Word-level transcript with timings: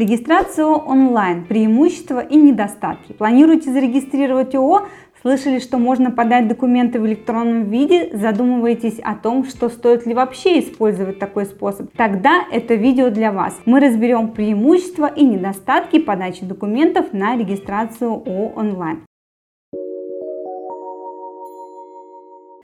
Регистрация 0.00 0.64
онлайн. 0.64 1.44
Преимущества 1.44 2.20
и 2.20 2.34
недостатки. 2.34 3.12
Планируете 3.12 3.70
зарегистрировать 3.70 4.54
ООО? 4.54 4.86
Слышали, 5.20 5.58
что 5.58 5.76
можно 5.76 6.10
подать 6.10 6.48
документы 6.48 6.98
в 6.98 7.06
электронном 7.06 7.68
виде? 7.68 8.08
Задумываетесь 8.14 8.98
о 9.00 9.14
том, 9.14 9.44
что 9.44 9.68
стоит 9.68 10.06
ли 10.06 10.14
вообще 10.14 10.60
использовать 10.60 11.18
такой 11.18 11.44
способ? 11.44 11.90
Тогда 11.94 12.44
это 12.50 12.76
видео 12.76 13.10
для 13.10 13.30
вас. 13.30 13.60
Мы 13.66 13.78
разберем 13.78 14.28
преимущества 14.28 15.04
и 15.04 15.22
недостатки 15.22 15.98
подачи 15.98 16.46
документов 16.46 17.12
на 17.12 17.36
регистрацию 17.36 18.10
ООО 18.10 18.54
онлайн. 18.56 19.00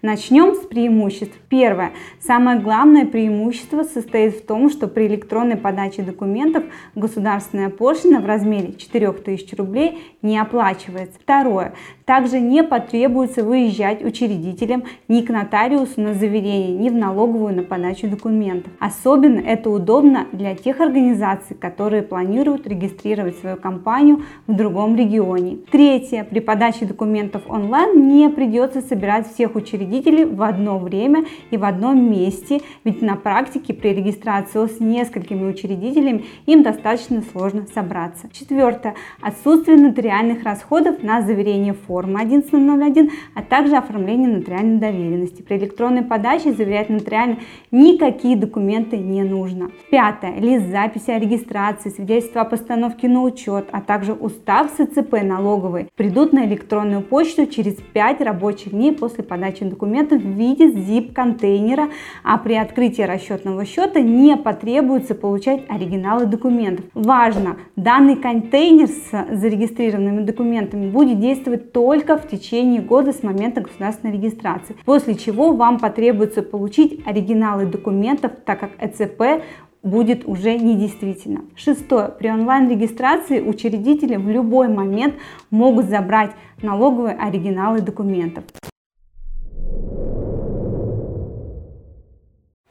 Начнем 0.02 0.54
с 0.54 0.58
преимуществ. 0.58 1.34
Первое. 1.48 1.92
Самое 2.20 2.60
главное 2.60 3.06
преимущество 3.06 3.82
состоит 3.82 4.34
в 4.36 4.46
том, 4.46 4.68
что 4.68 4.88
при 4.88 5.06
электронной 5.06 5.56
подаче 5.56 6.02
документов 6.02 6.64
государственная 6.94 7.70
пошлина 7.70 8.20
в 8.20 8.26
размере 8.26 8.74
4000 8.74 9.54
рублей 9.54 9.98
не 10.20 10.38
оплачивается. 10.38 11.18
Второе. 11.18 11.72
Также 12.04 12.40
не 12.40 12.62
потребуется 12.62 13.42
выезжать 13.42 14.04
учредителям 14.04 14.84
ни 15.08 15.22
к 15.22 15.30
нотариусу 15.30 16.00
на 16.00 16.12
заверение, 16.12 16.76
ни 16.76 16.90
в 16.90 16.94
налоговую 16.94 17.56
на 17.56 17.62
подачу 17.62 18.06
документов. 18.06 18.72
Особенно 18.78 19.40
это 19.40 19.70
удобно 19.70 20.26
для 20.30 20.54
тех 20.54 20.80
организаций, 20.80 21.56
которые 21.56 22.02
планируют 22.02 22.66
регистрировать 22.66 23.38
свою 23.38 23.56
компанию 23.56 24.24
в 24.46 24.54
другом 24.54 24.94
регионе. 24.94 25.56
Третье. 25.70 26.24
При 26.24 26.40
подаче 26.40 26.84
документов 26.84 27.42
онлайн 27.48 28.08
не 28.08 28.28
придется 28.28 28.82
собирать 28.82 29.32
всех 29.32 29.54
учредителей 29.56 29.85
в 30.24 30.42
одно 30.42 30.78
время 30.78 31.24
и 31.50 31.56
в 31.56 31.64
одном 31.64 32.10
месте, 32.10 32.60
ведь 32.84 33.02
на 33.02 33.16
практике 33.16 33.74
при 33.74 33.88
регистрации 33.88 34.66
с 34.66 34.80
несколькими 34.80 35.48
учредителями 35.48 36.24
им 36.46 36.62
достаточно 36.62 37.22
сложно 37.32 37.66
собраться. 37.74 38.28
Четвертое. 38.32 38.94
Отсутствие 39.20 39.76
нотариальных 39.76 40.44
расходов 40.44 41.02
на 41.02 41.22
заверение 41.22 41.74
формы 41.74 42.06
формы 42.06 42.20
1101, 42.20 43.10
а 43.34 43.42
также 43.42 43.76
оформление 43.76 44.28
нотариальной 44.28 44.78
доверенности. 44.78 45.42
При 45.42 45.56
электронной 45.56 46.02
подаче 46.02 46.52
заверять 46.52 46.88
нотариально 46.88 47.38
никакие 47.70 48.36
документы 48.36 48.96
не 48.98 49.22
нужно. 49.22 49.70
Пятое. 49.90 50.38
Лист 50.38 50.66
записи 50.66 51.10
о 51.10 51.18
регистрации, 51.18 51.90
свидетельство 51.90 52.42
о 52.42 52.44
постановке 52.44 53.08
на 53.08 53.22
учет, 53.22 53.68
а 53.72 53.80
также 53.80 54.12
устав 54.12 54.70
СЦП 54.70 55.22
налоговой 55.22 55.88
придут 55.96 56.32
на 56.32 56.44
электронную 56.46 57.02
почту 57.02 57.46
через 57.46 57.74
5 57.74 58.20
рабочих 58.20 58.72
дней 58.72 58.92
после 58.92 59.24
подачи 59.24 59.64
документов 59.64 59.75
в 59.80 60.14
виде 60.14 60.70
zip-контейнера, 60.70 61.90
а 62.22 62.38
при 62.38 62.54
открытии 62.54 63.02
расчетного 63.02 63.64
счета 63.64 64.00
не 64.00 64.36
потребуется 64.36 65.14
получать 65.14 65.64
оригиналы 65.68 66.26
документов. 66.26 66.84
Важно, 66.94 67.56
данный 67.76 68.16
контейнер 68.16 68.88
с 68.88 69.36
зарегистрированными 69.36 70.22
документами 70.22 70.90
будет 70.90 71.20
действовать 71.20 71.72
только 71.72 72.16
в 72.16 72.28
течение 72.28 72.80
года 72.80 73.12
с 73.12 73.22
момента 73.22 73.60
государственной 73.60 74.14
регистрации, 74.14 74.76
после 74.84 75.14
чего 75.14 75.52
вам 75.52 75.78
потребуется 75.78 76.42
получить 76.42 77.00
оригиналы 77.06 77.66
документов, 77.66 78.32
так 78.44 78.60
как 78.60 78.70
ЭЦП 78.78 79.42
будет 79.82 80.26
уже 80.26 80.58
недействительно. 80.58 81.42
Шестое. 81.54 82.08
При 82.08 82.28
онлайн-регистрации 82.28 83.40
учредители 83.40 84.16
в 84.16 84.28
любой 84.28 84.68
момент 84.68 85.14
могут 85.50 85.86
забрать 85.86 86.32
налоговые 86.60 87.14
оригиналы 87.14 87.80
документов. 87.80 88.44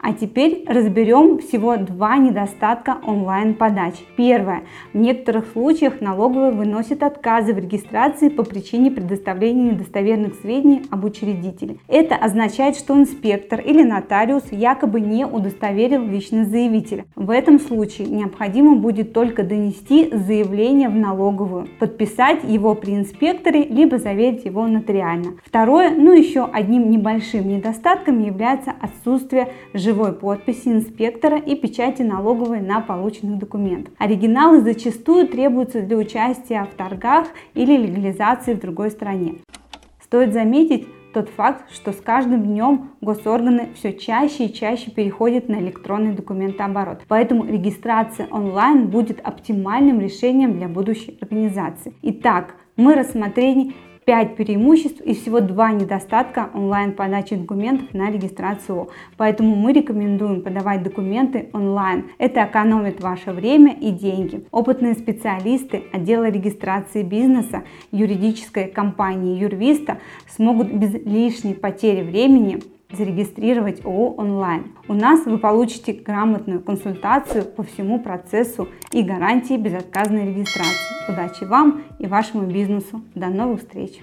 А 0.08 0.12
теперь 0.12 0.62
разберем 0.68 1.38
всего 1.38 1.76
два 1.78 2.16
недостатка 2.16 2.98
онлайн-подачи. 3.04 4.04
Первое. 4.16 4.62
В 4.92 4.98
некоторых 4.98 5.46
случаях 5.52 6.00
налоговая 6.00 6.52
выносит 6.52 7.02
отказы 7.02 7.52
в 7.52 7.58
регистрации 7.58 8.28
по 8.28 8.44
причине 8.44 8.92
предоставления 8.92 9.72
недостоверных 9.72 10.36
сведений 10.36 10.82
об 10.92 11.04
учредителе. 11.04 11.78
Это 11.88 12.14
означает, 12.14 12.76
что 12.76 12.96
инспектор 12.96 13.58
или 13.58 13.82
нотариус 13.82 14.44
якобы 14.52 15.00
не 15.00 15.26
удостоверил 15.26 16.06
личность 16.06 16.50
заявителя. 16.50 17.06
В 17.16 17.30
этом 17.30 17.58
случае 17.58 18.06
необходимо 18.06 18.76
будет 18.76 19.12
только 19.12 19.42
донести 19.42 20.10
заявление 20.12 20.88
в 20.88 20.94
налоговую, 20.94 21.66
подписать 21.80 22.44
его 22.44 22.76
при 22.76 22.94
инспекторе, 22.94 23.64
либо 23.64 23.98
заверить 23.98 24.44
его 24.44 24.68
нотариально. 24.68 25.32
Второе, 25.44 25.90
ну 25.90 26.12
еще 26.12 26.44
одним 26.44 26.92
небольшим 26.92 27.48
недостатком 27.48 28.22
является 28.22 28.72
отсутствие 28.80 29.48
живого 29.74 29.95
живой 29.96 30.12
подписи 30.12 30.68
инспектора 30.68 31.38
и 31.38 31.54
печати 31.56 32.02
налоговой 32.02 32.60
на 32.60 32.82
полученных 32.82 33.38
документах. 33.38 33.94
Оригиналы 33.96 34.60
зачастую 34.60 35.26
требуются 35.26 35.80
для 35.80 35.96
участия 35.96 36.64
в 36.64 36.76
торгах 36.76 37.28
или 37.54 37.76
легализации 37.78 38.52
в 38.52 38.60
другой 38.60 38.90
стране. 38.90 39.36
Стоит 40.02 40.34
заметить, 40.34 40.86
тот 41.14 41.30
факт, 41.30 41.72
что 41.72 41.92
с 41.92 41.96
каждым 41.96 42.42
днем 42.42 42.90
госорганы 43.00 43.70
все 43.74 43.94
чаще 43.94 44.44
и 44.44 44.52
чаще 44.52 44.90
переходят 44.90 45.48
на 45.48 45.56
электронный 45.60 46.12
документооборот. 46.12 47.00
Поэтому 47.08 47.46
регистрация 47.46 48.28
онлайн 48.30 48.88
будет 48.88 49.20
оптимальным 49.26 49.98
решением 49.98 50.58
для 50.58 50.68
будущей 50.68 51.16
организации. 51.22 51.94
Итак, 52.02 52.56
мы 52.76 52.94
рассмотрели 52.94 53.72
5 54.06 54.36
преимуществ 54.36 55.00
и 55.00 55.14
всего 55.14 55.40
2 55.40 55.72
недостатка 55.72 56.50
онлайн-подачи 56.54 57.34
документов 57.34 57.92
на 57.92 58.08
регистрацию. 58.08 58.88
Поэтому 59.16 59.56
мы 59.56 59.72
рекомендуем 59.72 60.42
подавать 60.42 60.84
документы 60.84 61.50
онлайн. 61.52 62.04
Это 62.18 62.44
экономит 62.44 63.00
ваше 63.00 63.32
время 63.32 63.72
и 63.72 63.90
деньги. 63.90 64.44
Опытные 64.52 64.94
специалисты 64.94 65.82
отдела 65.92 66.28
регистрации 66.30 67.02
бизнеса 67.02 67.64
юридической 67.90 68.68
компании 68.68 69.40
Юрвиста 69.40 69.98
смогут 70.28 70.72
без 70.72 70.94
лишней 71.04 71.56
потери 71.56 72.02
времени 72.04 72.60
зарегистрировать 72.90 73.84
ООО 73.84 74.14
онлайн. 74.16 74.72
У 74.88 74.94
нас 74.94 75.24
вы 75.26 75.38
получите 75.38 75.92
грамотную 75.92 76.60
консультацию 76.60 77.44
по 77.44 77.62
всему 77.62 78.00
процессу 78.00 78.68
и 78.92 79.02
гарантии 79.02 79.56
безотказной 79.56 80.26
регистрации. 80.28 81.12
Удачи 81.12 81.44
вам 81.44 81.82
и 81.98 82.06
вашему 82.06 82.46
бизнесу. 82.46 83.02
До 83.14 83.28
новых 83.28 83.60
встреч! 83.60 84.00